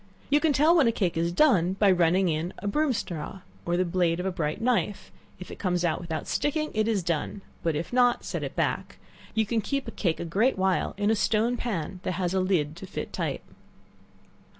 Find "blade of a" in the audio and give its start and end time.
3.85-4.31